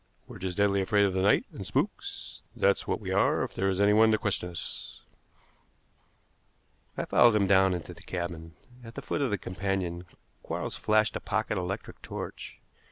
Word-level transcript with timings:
"We're 0.27 0.39
just 0.39 0.57
deadly 0.57 0.81
afraid 0.81 1.05
of 1.05 1.13
the 1.13 1.21
night 1.21 1.45
and 1.53 1.63
spooks, 1.63 2.41
that's 2.55 2.87
what 2.87 2.99
we 2.99 3.11
are 3.11 3.43
if 3.43 3.53
there 3.53 3.69
is 3.69 3.79
anyone 3.79 4.11
to 4.11 4.17
question 4.17 4.49
us." 4.49 5.01
I 6.97 7.05
followed 7.05 7.35
him 7.35 7.45
down 7.45 7.75
into 7.75 7.93
the 7.93 8.01
cabin. 8.01 8.55
At 8.83 8.95
the 8.95 9.03
foot 9.03 9.21
of 9.21 9.29
the 9.29 9.37
companion 9.37 10.05
Quarles 10.41 10.75
flashed 10.75 11.15
a 11.15 11.19
pocket 11.19 11.59
electric 11.59 12.01
torch. 12.01 12.57